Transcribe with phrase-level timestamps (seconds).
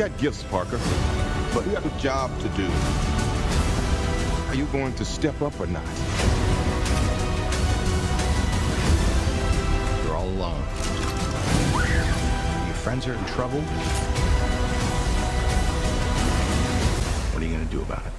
[0.00, 0.80] got gifts, Parker,
[1.52, 2.66] but you have a job to do.
[4.48, 5.84] Are you going to step up or not?
[10.02, 10.62] You're all alone.
[12.64, 13.60] Your friends are in trouble.
[17.32, 18.12] What are you going to do about it?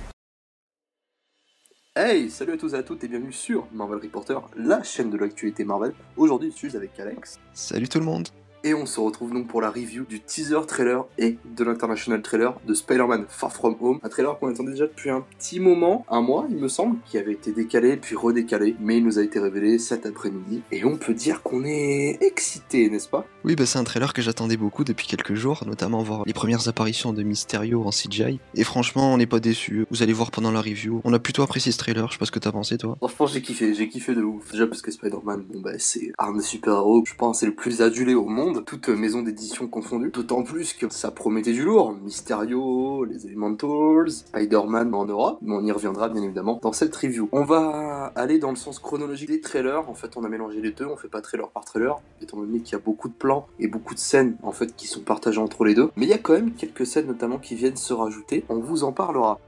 [1.95, 5.17] Hey, salut à tous et à toutes et bienvenue sur Marvel Reporter, la chaîne de
[5.17, 5.93] l'actualité Marvel.
[6.15, 8.29] Aujourd'hui, je suis avec Alex Salut tout le monde
[8.63, 12.59] et on se retrouve donc pour la review du teaser trailer et de l'international trailer
[12.67, 13.99] de Spider-Man Far From Home.
[14.03, 17.17] Un trailer qu'on attendait déjà depuis un petit moment, un mois il me semble, qui
[17.17, 20.61] avait été décalé puis redécalé, mais il nous a été révélé cet après-midi.
[20.71, 23.25] Et on peut dire qu'on est excité, n'est-ce pas?
[23.43, 26.67] Oui, bah c'est un trailer que j'attendais beaucoup depuis quelques jours, notamment voir les premières
[26.67, 28.39] apparitions de Mysterio en CGI.
[28.55, 29.85] Et franchement, on n'est pas déçus.
[29.89, 31.01] Vous allez voir pendant la review.
[31.03, 32.97] On a plutôt apprécié ce trailer, je sais pas ce que t'as pensé toi.
[32.99, 34.51] Franchement, j'ai kiffé, j'ai kiffé de ouf.
[34.51, 37.81] Déjà parce que Spider-Man, bon bah c'est un des super-héros, je pense, c'est le plus
[37.81, 40.11] adulé au monde, toute maison d'édition confondue.
[40.11, 41.93] D'autant plus que ça promettait du lourd.
[41.93, 47.29] Mysterio, les Elementals, Spider-Man en Europe, mais on y reviendra bien évidemment dans cette review.
[47.31, 49.89] On va aller dans le sens chronologique des trailers.
[49.89, 52.59] En fait, on a mélangé les deux, on fait pas trailer par trailer, étant donné
[52.59, 55.39] qu'il y a beaucoup de plans et beaucoup de scènes en fait qui sont partagées
[55.39, 55.89] entre les deux.
[55.95, 58.43] Mais il y a quand même quelques scènes notamment qui viennent se rajouter.
[58.49, 59.39] On vous en parlera.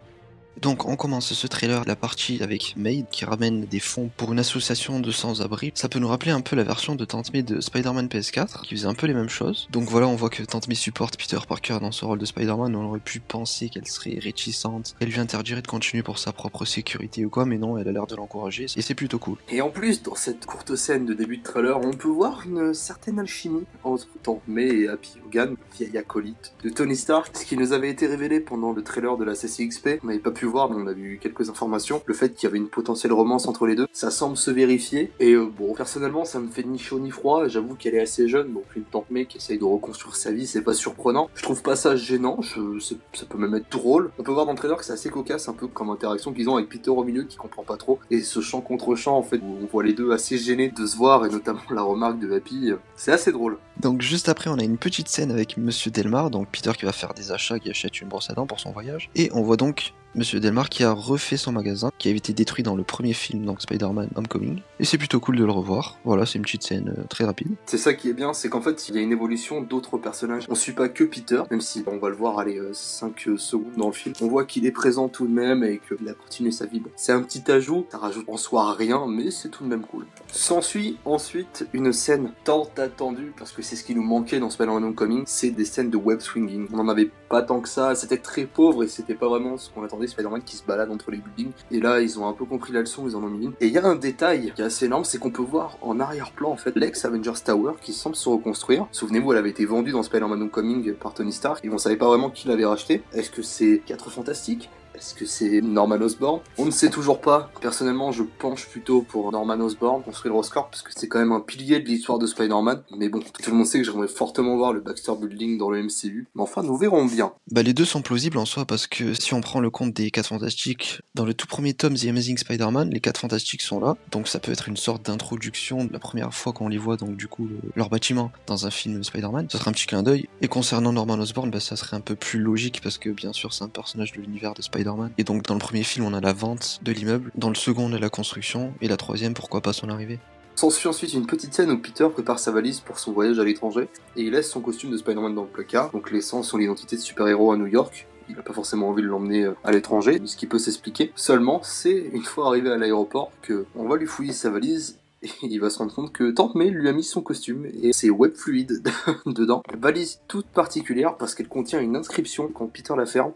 [0.61, 4.39] Donc on commence ce trailer, la partie avec Maid qui ramène des fonds pour une
[4.39, 5.71] association de sans-abri.
[5.75, 8.87] Ça peut nous rappeler un peu la version de Tante de Spider-Man PS4 qui faisait
[8.87, 9.67] un peu les mêmes choses.
[9.71, 12.75] Donc voilà, on voit que Tante supporte Peter Parker dans ce rôle de Spider-Man.
[12.75, 16.65] On aurait pu penser qu'elle serait réticente, qu'elle lui interdirait de continuer pour sa propre
[16.65, 19.37] sécurité ou quoi, mais non, elle a l'air de l'encourager et c'est plutôt cool.
[19.49, 22.73] Et en plus, dans cette courte scène de début de trailer, on peut voir une
[22.73, 27.73] certaine alchimie entre Tante et Happy Hogan, vieille acolyte de Tony Stark, ce qui nous
[27.73, 29.99] avait été révélé pendant le trailer de la CCXP.
[30.03, 32.01] On pas pu voir, mais on a vu quelques informations.
[32.05, 35.11] Le fait qu'il y avait une potentielle romance entre les deux, ça semble se vérifier.
[35.19, 37.47] Et euh, bon, personnellement, ça me fait ni chaud ni froid.
[37.47, 40.47] J'avoue qu'elle est assez jeune, donc une tante mec qui essaye de reconstruire sa vie,
[40.47, 41.29] c'est pas surprenant.
[41.35, 42.79] Je trouve pas ça gênant, je,
[43.13, 44.11] ça peut même être drôle.
[44.19, 46.49] On peut voir dans le trailer que c'est assez cocasse, un peu comme interaction qu'ils
[46.49, 47.99] ont avec Peter au milieu qui comprend pas trop.
[48.11, 50.85] Et ce chant contre chant, en fait, où on voit les deux assez gênés de
[50.85, 53.57] se voir, et notamment la remarque de Happy, c'est assez drôle.
[53.79, 56.91] Donc juste après, on a une petite scène avec Monsieur Delmar, donc Peter qui va
[56.91, 59.09] faire des achats, qui achète une brosse à dents pour son voyage.
[59.15, 62.63] Et on voit donc Monsieur Delmar qui a refait son magasin, qui avait été détruit
[62.63, 64.61] dans le premier film, donc Spider-Man Homecoming.
[64.79, 65.97] Et c'est plutôt cool de le revoir.
[66.05, 67.55] Voilà, c'est une petite scène euh, très rapide.
[67.65, 70.45] C'est ça qui est bien, c'est qu'en fait, il y a une évolution d'autres personnages.
[70.49, 73.73] On suit pas que Peter, même si on va le voir aller 5 euh, secondes
[73.75, 74.13] dans le film.
[74.21, 76.83] On voit qu'il est présent tout de même et qu'il a continué sa vie.
[76.95, 80.05] C'est un petit ajout, ça rajoute en soi rien, mais c'est tout de même cool.
[80.31, 84.83] S'ensuit ensuite une scène tant attendue, parce que c'est ce qui nous manquait dans Spider-Man
[84.83, 86.67] Homecoming, c'est des scènes de web swinging.
[86.71, 89.71] On en avait pas tant que ça, c'était très pauvre et c'était pas vraiment ce
[89.71, 91.53] qu'on attendait Spider-Man qui se balade entre les buildings.
[91.71, 93.53] Et là, ils ont un peu compris la leçon, ils en ont mis une.
[93.59, 95.99] Et il y a un détail qui est assez énorme, c'est qu'on peut voir en
[95.99, 98.87] arrière-plan, en fait, l'ex Avengers Tower qui semble se reconstruire.
[98.91, 102.07] Souvenez-vous, elle avait été vendue dans Spider-Man Homecoming par Tony Stark et on savait pas
[102.07, 103.03] vraiment qui l'avait racheté.
[103.13, 104.69] Est-ce que c'est 4 Fantastiques?
[104.95, 107.51] Est-ce que c'est Norman Osborn On ne sait toujours pas.
[107.61, 111.39] Personnellement, je penche plutôt pour Norman Osborn, construire Oscorp, parce que c'est quand même un
[111.39, 112.83] pilier de l'histoire de Spider-Man.
[112.97, 115.83] Mais bon, tout le monde sait que j'aimerais fortement voir le Baxter Building dans le
[115.83, 116.27] MCU.
[116.35, 117.33] Mais enfin, nous verrons bien.
[117.51, 120.11] Bah, les deux sont plausibles en soi, parce que si on prend le compte des
[120.11, 123.97] 4 Fantastiques, dans le tout premier tome The Amazing Spider-Man, les 4 Fantastiques sont là.
[124.11, 127.27] Donc ça peut être une sorte d'introduction la première fois qu'on les voit, donc du
[127.27, 129.47] coup, leur bâtiment dans un film Spider-Man.
[129.49, 130.29] Ça serait un petit clin d'œil.
[130.41, 133.53] Et concernant Norman Osborn, bah, ça serait un peu plus logique, parce que bien sûr,
[133.53, 136.21] c'est un personnage de l'univers de Spider-Man et donc dans le premier film, on a
[136.21, 139.61] la vente de l'immeuble, dans le second, on a la construction, et la troisième, pourquoi
[139.61, 140.19] pas son arrivée.
[140.55, 143.87] S'ensuit ensuite une petite scène où Peter prépare sa valise pour son voyage à l'étranger,
[144.15, 147.01] et il laisse son costume de Spider-Man dans le placard, donc laissant son identité de
[147.01, 148.07] super-héros à New York.
[148.29, 151.11] Il n'a pas forcément envie de l'emmener euh, à l'étranger, ce qui peut s'expliquer.
[151.15, 154.97] Seulement, c'est une fois arrivé à l'aéroport que on va lui fouiller sa valise.
[155.21, 157.65] Et il va se rendre compte que Tante May lui a mis son costume.
[157.81, 158.81] Et c'est web fluide
[159.25, 159.61] dedans.
[159.77, 163.33] Valise toute particulière parce qu'elle contient une inscription quand Peter la ferme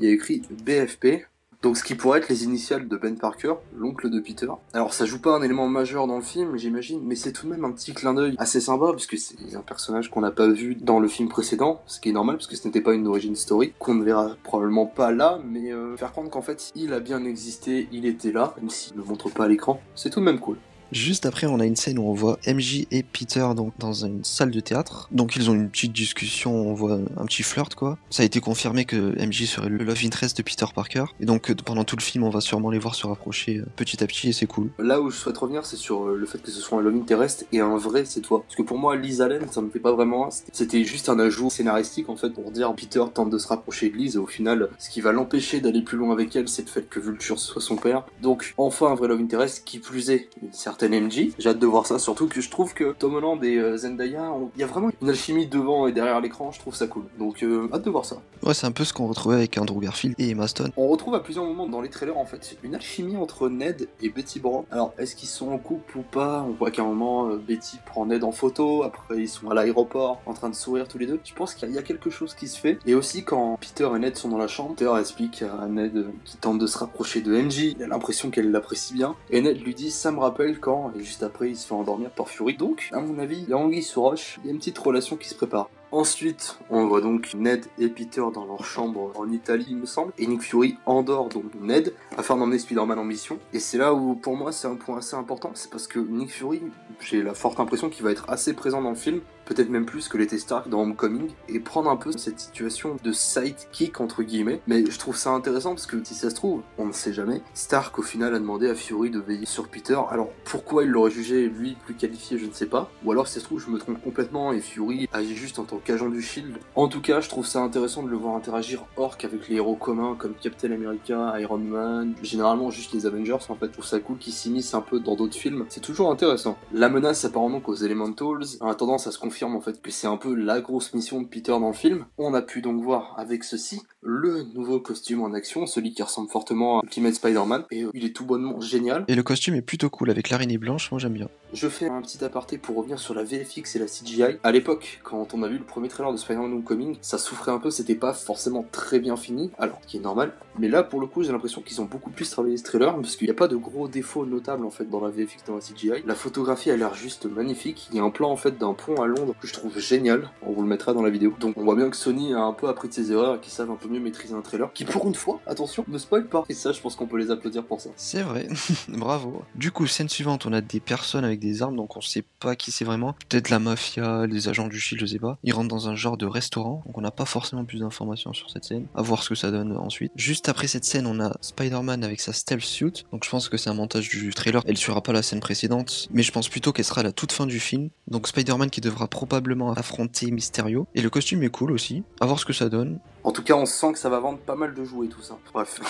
[0.00, 1.26] il y a écrit BFP,
[1.62, 4.48] donc ce qui pourrait être les initiales de Ben Parker, l'oncle de Peter.
[4.72, 7.52] Alors ça joue pas un élément majeur dans le film, j'imagine, mais c'est tout de
[7.52, 10.74] même un petit clin d'œil assez sympa, puisque c'est un personnage qu'on n'a pas vu
[10.74, 13.36] dans le film précédent, ce qui est normal, parce que ce n'était pas une origin
[13.36, 16.98] story, qu'on ne verra probablement pas là, mais euh, faire compte qu'en fait il a
[16.98, 20.18] bien existé, il était là, même s'il ne le montre pas à l'écran, c'est tout
[20.18, 20.58] de même cool.
[20.92, 23.46] Juste après, on a une scène où on voit MJ et Peter
[23.78, 25.08] dans une salle de théâtre.
[25.10, 27.96] Donc ils ont une petite discussion, on voit un petit flirt quoi.
[28.10, 31.04] Ça a été confirmé que MJ serait le love interest de Peter Parker.
[31.20, 33.66] Et donc euh, pendant tout le film, on va sûrement les voir se rapprocher euh,
[33.76, 34.70] petit à petit et c'est cool.
[34.78, 36.94] Là où je souhaite revenir, c'est sur euh, le fait que ce soit un love
[36.94, 38.42] interest et un vrai cette fois.
[38.42, 40.28] Parce que pour moi, Liz Allen, ça me fait pas vraiment.
[40.52, 43.96] C'était juste un ajout scénaristique en fait pour dire Peter tente de se rapprocher de
[43.96, 46.68] Liz et au final, ce qui va l'empêcher d'aller plus loin avec elle, c'est le
[46.68, 48.04] fait que Vulture soit son père.
[48.20, 51.28] Donc enfin un vrai love interest qui plus est une certaine certaine MJ.
[51.38, 54.32] J'ai hâte de voir ça, surtout que je trouve que Tom Holland et euh, Zendaya,
[54.56, 57.04] il y a vraiment une alchimie devant et derrière l'écran, je trouve ça cool.
[57.18, 58.16] Donc euh, hâte de voir ça.
[58.42, 60.72] Ouais, c'est un peu ce qu'on retrouvait avec Andrew Garfield et Emma Stone.
[60.76, 64.08] On retrouve à plusieurs moments dans les trailers en fait une alchimie entre Ned et
[64.08, 64.64] Betty Brown.
[64.70, 66.44] Alors est-ce qu'ils sont en couple ou pas?
[66.48, 69.54] On voit qu'à un moment euh, Betty prend Ned en photo, après ils sont à
[69.54, 71.20] l'aéroport en train de sourire tous les deux.
[71.24, 72.78] Je pense qu'il y a quelque chose qui se fait.
[72.86, 76.10] Et aussi quand Peter et Ned sont dans la chambre, Peter explique à Ned euh,
[76.24, 79.14] qui tente de se rapprocher de MJ, il a l'impression qu'elle l'apprécie bien.
[79.30, 80.58] Et Ned lui dit ça me rappelle
[80.96, 82.56] et juste après il se fait endormir par Fury.
[82.56, 85.28] Donc à mon avis, la anguille sous roche, il y a une petite relation qui
[85.28, 85.68] se prépare.
[85.90, 90.14] Ensuite, on voit donc Ned et Peter dans leur chambre en Italie, il me semble,
[90.16, 93.38] et Nick Fury endort donc Ned afin d'emmener Spider-Man en mission.
[93.52, 96.30] Et c'est là où, pour moi, c'est un point assez important, c'est parce que Nick
[96.30, 96.62] Fury,
[97.00, 100.08] j'ai la forte impression qu'il va être assez présent dans le film, peut-être même plus
[100.08, 104.60] que l'était Stark dans Homecoming, et prendre un peu cette situation de sidekick entre guillemets.
[104.66, 107.42] Mais je trouve ça intéressant parce que si ça se trouve, on ne sait jamais,
[107.54, 109.98] Stark au final a demandé à Fury de veiller sur Peter.
[110.10, 112.90] Alors pourquoi il l'aurait jugé lui plus qualifié, je ne sais pas.
[113.04, 115.64] Ou alors si ça se trouve, je me trompe complètement et Fury agit juste en
[115.64, 116.56] tant qu'agent du Shield.
[116.74, 119.76] En tout cas, je trouve ça intéressant de le voir interagir orc avec les héros
[119.76, 123.38] communs comme Captain America, Iron Man, généralement juste les Avengers.
[123.48, 125.66] En fait, je trouve ça cool qu'il s'immisce un peu dans d'autres films.
[125.68, 126.56] C'est toujours intéressant.
[126.72, 129.18] La menace apparemment qu'aux Elementals a tendance à se
[129.50, 132.06] en fait que c'est un peu la grosse mission de Peter dans le film.
[132.18, 136.30] On a pu donc voir avec ceci le nouveau costume en action, celui qui ressemble
[136.30, 139.04] fortement à Ultimate Spider-Man, et euh, il est tout bonnement génial.
[139.08, 141.28] Et le costume est plutôt cool avec l'araignée blanche, moi j'aime bien.
[141.52, 144.38] Je fais un petit aparté pour revenir sur la VFX et la CGI.
[144.42, 147.58] À l'époque, quand on a vu le premier trailer de Spider-Man Homecoming, ça souffrait un
[147.58, 150.32] peu, c'était pas forcément très bien fini, alors qui est normal.
[150.58, 153.16] Mais là, pour le coup, j'ai l'impression qu'ils ont beaucoup plus travaillé ce trailer, parce
[153.16, 155.60] qu'il n'y a pas de gros défauts notables en fait dans la VFX, dans la
[155.60, 156.02] CGI.
[156.06, 157.86] La photographie a l'air juste magnifique.
[157.90, 160.30] Il y a un plan en fait d'un pont à Londres que je trouve génial.
[160.46, 161.34] On vous le mettra dans la vidéo.
[161.38, 163.52] Donc on voit bien que Sony a un peu appris de ses erreurs et qu'ils
[163.52, 166.44] savent un peu mieux maîtriser un trailer qui, pour une fois, attention, ne spoil pas.
[166.48, 167.90] Et ça, je pense qu'on peut les applaudir pour ça.
[167.96, 168.48] C'est vrai,
[168.88, 169.42] bravo.
[169.54, 172.56] Du coup, scène suivante, on a des personnes avec des armes, donc on sait pas
[172.56, 173.14] qui c'est vraiment.
[173.28, 175.38] Peut-être la mafia, les agents du Shield, je sais pas.
[175.44, 178.50] Ils rentrent dans un genre de restaurant, donc on n'a pas forcément plus d'informations sur
[178.50, 178.86] cette scène.
[178.94, 180.12] À voir ce que ça donne ensuite.
[180.16, 183.56] Juste après cette scène, on a Spider-Man avec sa stealth suit, donc je pense que
[183.56, 184.62] c'est un montage du trailer.
[184.66, 187.32] Elle suivra pas la scène précédente, mais je pense plutôt qu'elle sera à la toute
[187.32, 187.90] fin du film.
[188.08, 190.86] Donc Spider-Man qui devra probablement affronter Mysterio.
[190.94, 192.02] Et le costume est cool aussi.
[192.20, 192.98] À voir ce que ça donne.
[193.24, 195.38] En tout cas, on sent que ça va vendre pas mal de jouets, tout ça.
[195.52, 195.80] Bref.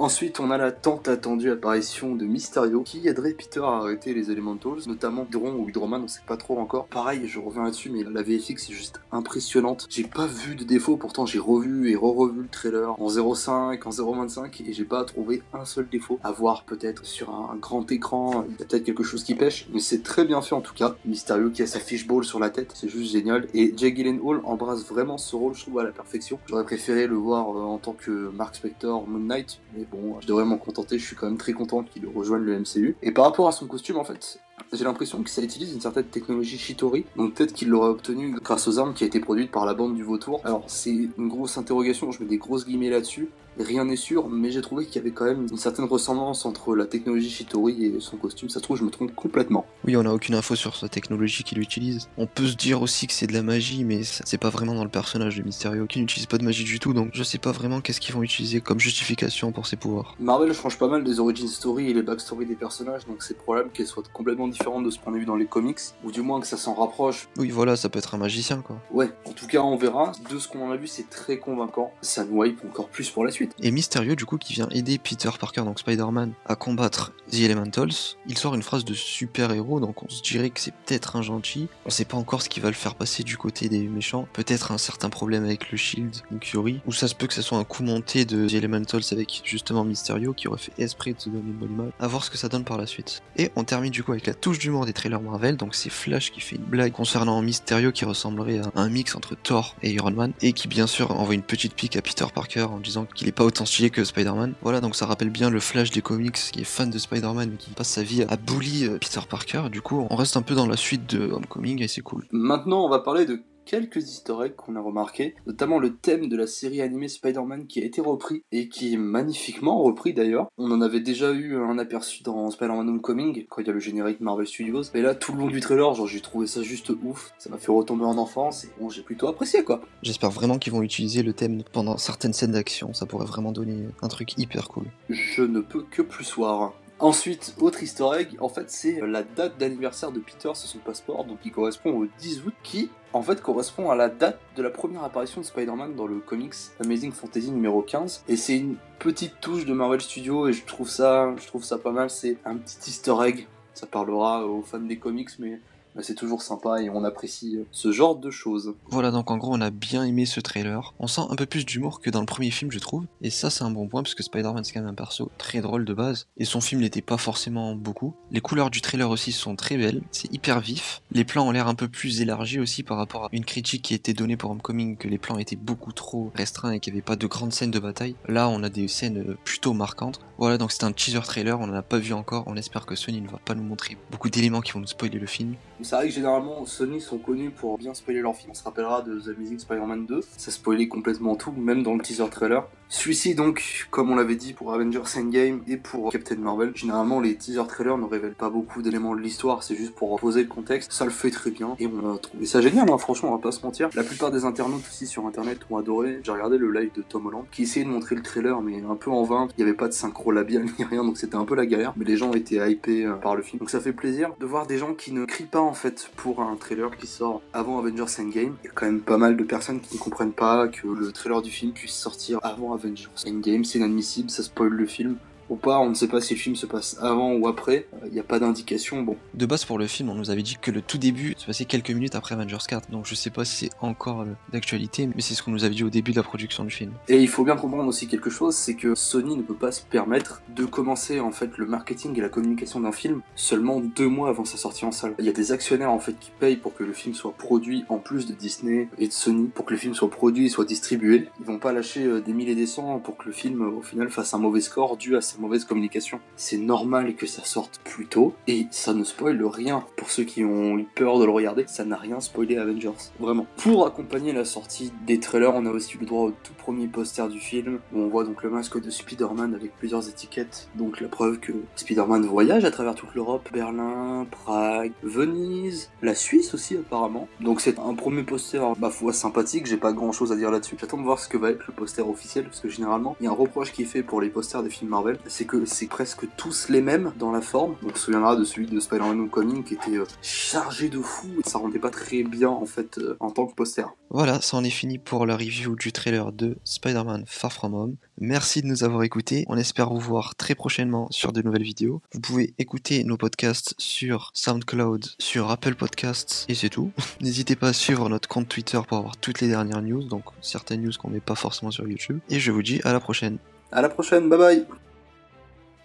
[0.00, 4.30] Ensuite, on a la tant attendue apparition de Mysterio qui aiderait Peter à arrêter les
[4.30, 6.86] Elementals, notamment Hydron ou Hydroman, on sait pas trop encore.
[6.86, 9.86] Pareil, je reviens là-dessus, mais la VFX est juste impressionnante.
[9.90, 13.90] J'ai pas vu de défaut, pourtant j'ai revu et re-revu le trailer en 0.5, en
[13.90, 16.18] 0.25 et j'ai pas trouvé un seul défaut.
[16.24, 19.68] À voir peut-être sur un grand écran, il y a peut-être quelque chose qui pêche,
[19.70, 20.96] mais c'est très bien fait en tout cas.
[21.04, 23.48] Mysterio qui a sa fishbowl sur la tête, c'est juste génial.
[23.52, 26.38] Et Jay Gyllenhaal embrasse vraiment ce rôle, je trouve, à la perfection.
[26.46, 30.26] J'aurais préféré le voir euh, en tant que Mark Spector Moon Knight, mais bon, je
[30.26, 32.96] devrais m'en contenter, je suis quand même très content qu'il rejoigne le MCU.
[33.02, 34.40] Et par rapport à son costume, en fait,
[34.72, 38.68] j'ai l'impression que ça utilise une certaine technologie Shitori, donc peut-être qu'il l'aurait obtenu grâce
[38.68, 40.40] aux armes qui a été produite par la bande du Vautour.
[40.44, 44.50] Alors c'est une grosse interrogation, je mets des grosses guillemets là-dessus, rien n'est sûr, mais
[44.50, 48.00] j'ai trouvé qu'il y avait quand même une certaine ressemblance entre la technologie Shitori et
[48.00, 48.48] son costume.
[48.48, 49.66] Ça se trouve, je me trompe complètement.
[49.84, 52.08] Oui, on a aucune info sur sa technologie qu'il utilise.
[52.16, 54.84] On peut se dire aussi que c'est de la magie, mais c'est pas vraiment dans
[54.84, 57.52] le personnage de Mysterio, qui n'utilise pas de magie du tout, donc je sais pas
[57.52, 60.14] vraiment qu'est-ce qu'ils vont utiliser comme justification pour ses pouvoirs.
[60.20, 63.70] Marvel change pas mal des origin story et les backstory des personnages, donc c'est probable
[63.70, 66.40] qu'elles soient complètement différentes de ce qu'on a vu dans les comics, ou du moins
[66.40, 67.28] que ça s'en rapproche.
[67.36, 68.76] Oui, voilà, ça peut être un magicien, quoi.
[68.90, 70.12] Ouais, en tout cas, on verra.
[70.30, 71.92] De ce qu'on en a vu, c'est très convaincant.
[72.02, 73.39] Ça nous hype encore plus pour la suite.
[73.62, 78.16] Et Mysterio, du coup, qui vient aider Peter Parker, donc Spider-Man, à combattre The Elementals,
[78.26, 81.68] il sort une phrase de super-héros, donc on se dirait que c'est peut-être un gentil.
[81.86, 84.28] On sait pas encore ce qui va le faire passer du côté des méchants.
[84.32, 87.42] Peut-être un certain problème avec le Shield, Nick Fury, ou ça se peut que ce
[87.42, 91.20] soit un coup monté de The Elementals avec justement Mysterio qui aurait fait esprit de
[91.20, 91.70] se donner une bonne
[92.10, 93.22] voir ce que ça donne par la suite.
[93.36, 96.30] Et on termine du coup avec la touche d'humour des trailers Marvel, donc c'est Flash
[96.30, 100.10] qui fait une blague concernant Mysterio qui ressemblerait à un mix entre Thor et Iron
[100.10, 103.28] Man, et qui bien sûr envoie une petite pique à Peter Parker en disant qu'il
[103.32, 104.54] pas autant stylé que Spider-Man.
[104.62, 107.56] Voilà, donc ça rappelle bien le Flash des comics qui est fan de Spider-Man mais
[107.56, 109.62] qui passe sa vie à bully euh, Peter Parker.
[109.70, 112.26] Du coup, on reste un peu dans la suite de Homecoming et c'est cool.
[112.30, 116.36] Maintenant, on va parler de quelques easter eggs qu'on a remarqué, notamment le thème de
[116.36, 120.48] la série animée Spider-Man qui a été repris et qui est magnifiquement repris d'ailleurs.
[120.58, 123.80] On en avait déjà eu un aperçu dans Spider-Man Homecoming quand il y a le
[123.80, 126.90] générique Marvel Studios, mais là tout le long du trailer, genre j'ai trouvé ça juste
[127.02, 129.80] ouf, ça m'a fait retomber en enfance et bon j'ai plutôt apprécié quoi.
[130.02, 133.86] J'espère vraiment qu'ils vont utiliser le thème pendant certaines scènes d'action, ça pourrait vraiment donner
[134.02, 134.84] un truc hyper cool.
[135.08, 136.74] Je ne peux que plus voir.
[137.00, 141.24] Ensuite, autre easter egg, en fait c'est la date d'anniversaire de Peter sur son passeport,
[141.24, 144.68] donc qui correspond au 10 août, qui en fait correspond à la date de la
[144.68, 148.24] première apparition de Spider-Man dans le comics Amazing Fantasy numéro 15.
[148.28, 151.78] Et c'est une petite touche de Marvel Studios et je trouve ça, je trouve ça
[151.78, 155.58] pas mal, c'est un petit easter egg Ça parlera aux fans des comics, mais
[156.00, 158.74] c'est toujours sympa et on apprécie ce genre de choses.
[158.88, 160.94] Voilà, donc en gros, on a bien aimé ce trailer.
[160.98, 163.04] On sent un peu plus d'humour que dans le premier film, je trouve.
[163.22, 165.60] Et ça, c'est un bon point parce que Spider-Man, c'est quand même un perso très
[165.60, 166.26] drôle de base.
[166.36, 168.14] Et son film n'était pas forcément beaucoup.
[168.30, 170.02] Les couleurs du trailer aussi sont très belles.
[170.10, 171.02] C'est hyper vif.
[171.12, 173.94] Les plans ont l'air un peu plus élargis aussi par rapport à une critique qui
[173.94, 177.04] était donnée pour Homecoming que les plans étaient beaucoup trop restreints et qu'il n'y avait
[177.04, 178.14] pas de grandes scènes de bataille.
[178.28, 180.20] Là, on a des scènes plutôt marquantes.
[180.38, 181.60] Voilà, donc c'est un teaser trailer.
[181.60, 182.44] On n'en a pas vu encore.
[182.46, 185.18] On espère que Sony ne va pas nous montrer beaucoup d'éléments qui vont nous spoiler
[185.18, 185.54] le film.
[185.82, 188.50] C'est vrai que généralement, Sony sont connus pour bien spoiler leurs films.
[188.50, 190.20] On se rappellera de The Amazing Spider-Man 2.
[190.36, 192.68] Ça spoilait complètement tout, même dans le teaser trailer.
[192.92, 197.36] Celui-ci, donc, comme on l'avait dit pour Avengers Endgame et pour Captain Marvel, généralement les
[197.36, 200.90] teaser trailers ne révèlent pas beaucoup d'éléments de l'histoire, c'est juste pour poser le contexte.
[200.90, 203.40] Ça le fait très bien et on a trouvé ça génial, hein, franchement, on va
[203.40, 203.90] pas se mentir.
[203.94, 206.18] La plupart des internautes aussi sur internet ont adoré.
[206.24, 208.96] J'ai regardé le live de Tom Holland qui essayait de montrer le trailer, mais un
[208.96, 209.46] peu en vain.
[209.56, 211.92] Il n'y avait pas de synchro labial ni rien, donc c'était un peu la galère.
[211.96, 213.60] Mais les gens étaient hypés euh, par le film.
[213.60, 216.42] Donc ça fait plaisir de voir des gens qui ne crient pas en fait pour
[216.42, 218.56] un trailer qui sort avant Avengers Endgame.
[218.64, 221.12] Il y a quand même pas mal de personnes qui ne comprennent pas que le
[221.12, 222.79] trailer du film puisse sortir avant Avengers
[223.26, 225.16] Endgame c'est inadmissible, ça spoil le film
[225.50, 225.78] ou pas.
[225.78, 227.86] On ne sait pas si le film se passe avant ou après.
[228.02, 229.02] Il euh, n'y a pas d'indication.
[229.02, 229.16] Bon.
[229.34, 231.64] De base, pour le film, on nous avait dit que le tout début se passait
[231.64, 232.90] quelques minutes après Avengers 4.
[232.90, 235.84] Donc je sais pas si c'est encore d'actualité, mais c'est ce qu'on nous avait dit
[235.84, 236.92] au début de la production du film.
[237.08, 239.82] Et il faut bien comprendre aussi quelque chose, c'est que Sony ne peut pas se
[239.82, 244.28] permettre de commencer en fait le marketing et la communication d'un film seulement deux mois
[244.28, 245.14] avant sa sortie en salle.
[245.18, 247.84] Il y a des actionnaires en fait qui payent pour que le film soit produit
[247.88, 250.64] en plus de Disney et de Sony, pour que le film soit produit et soit
[250.64, 251.28] distribué.
[251.40, 254.10] Ils vont pas lâcher euh, des milliers des cents pour que le film au final
[254.10, 256.20] fasse un mauvais score dû à sa mauvaise communication.
[256.36, 259.84] C'est normal que ça sorte plus tôt et ça ne spoile rien.
[259.96, 262.90] Pour ceux qui ont eu peur de le regarder, ça n'a rien spoilé Avengers.
[263.18, 263.46] Vraiment.
[263.56, 267.26] Pour accompagner la sortie des trailers, on a aussi le droit au tout premier poster
[267.28, 270.68] du film où on voit donc le masque de Spider-Man avec plusieurs étiquettes.
[270.76, 276.54] Donc la preuve que Spider-Man voyage à travers toute l'Europe, Berlin, Prague, Venise, la Suisse
[276.54, 277.28] aussi apparemment.
[277.40, 279.66] Donc c'est un premier poster, ma foi, sympathique.
[279.66, 280.76] J'ai pas grand chose à dire là-dessus.
[280.78, 283.26] J'attends de voir ce que va être le poster officiel parce que généralement, il y
[283.26, 285.86] a un reproche qui est fait pour les posters des films Marvel, c'est que c'est
[285.86, 287.76] presque tous les mêmes dans la forme.
[287.84, 291.48] On se souviendra de celui de Spider-Man Homecoming qui était euh, chargé de fou et
[291.48, 293.86] ça rendait pas très bien en fait euh, en tant que poster.
[294.10, 297.96] Voilà, ça en est fini pour la review du trailer de Spider-Man Far From Home.
[298.18, 299.44] Merci de nous avoir écoutés.
[299.48, 302.02] On espère vous voir très prochainement sur de nouvelles vidéos.
[302.12, 306.90] Vous pouvez écouter nos podcasts sur SoundCloud, sur Apple Podcasts et c'est tout.
[307.20, 310.82] N'hésitez pas à suivre notre compte Twitter pour avoir toutes les dernières news, donc certaines
[310.82, 312.18] news qu'on met pas forcément sur YouTube.
[312.28, 313.38] Et je vous dis à la prochaine.
[313.70, 314.89] À la prochaine, bye bye